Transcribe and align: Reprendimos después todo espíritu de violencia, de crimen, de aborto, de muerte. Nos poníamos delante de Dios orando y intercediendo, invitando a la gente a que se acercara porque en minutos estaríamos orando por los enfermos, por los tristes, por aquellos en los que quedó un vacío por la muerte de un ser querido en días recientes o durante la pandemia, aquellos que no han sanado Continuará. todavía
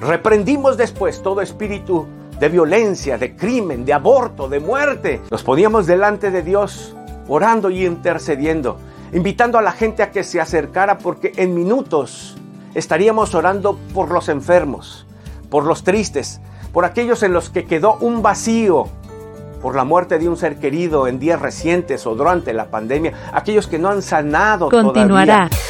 Reprendimos 0.00 0.78
después 0.78 1.22
todo 1.22 1.42
espíritu 1.42 2.06
de 2.38 2.48
violencia, 2.48 3.18
de 3.18 3.36
crimen, 3.36 3.84
de 3.84 3.92
aborto, 3.92 4.48
de 4.48 4.58
muerte. 4.58 5.20
Nos 5.30 5.42
poníamos 5.42 5.86
delante 5.86 6.30
de 6.30 6.42
Dios 6.42 6.96
orando 7.28 7.68
y 7.68 7.84
intercediendo, 7.84 8.78
invitando 9.12 9.58
a 9.58 9.62
la 9.62 9.72
gente 9.72 10.02
a 10.02 10.10
que 10.10 10.24
se 10.24 10.40
acercara 10.40 10.98
porque 10.98 11.32
en 11.36 11.54
minutos 11.54 12.38
estaríamos 12.74 13.34
orando 13.34 13.78
por 13.92 14.10
los 14.10 14.30
enfermos, 14.30 15.06
por 15.50 15.64
los 15.64 15.84
tristes, 15.84 16.40
por 16.72 16.86
aquellos 16.86 17.22
en 17.22 17.34
los 17.34 17.50
que 17.50 17.66
quedó 17.66 17.98
un 18.00 18.22
vacío 18.22 18.86
por 19.60 19.76
la 19.76 19.84
muerte 19.84 20.18
de 20.18 20.30
un 20.30 20.38
ser 20.38 20.58
querido 20.58 21.08
en 21.08 21.18
días 21.18 21.38
recientes 21.42 22.06
o 22.06 22.14
durante 22.14 22.54
la 22.54 22.70
pandemia, 22.70 23.12
aquellos 23.34 23.66
que 23.66 23.78
no 23.78 23.90
han 23.90 24.00
sanado 24.00 24.70
Continuará. 24.70 25.50
todavía 25.50 25.69